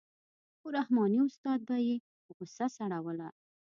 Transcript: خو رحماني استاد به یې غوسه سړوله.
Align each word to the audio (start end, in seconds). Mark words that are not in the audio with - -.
خو 0.59 0.67
رحماني 0.77 1.19
استاد 1.25 1.59
به 1.67 1.77
یې 1.87 1.95
غوسه 2.35 2.67
سړوله. 2.77 3.29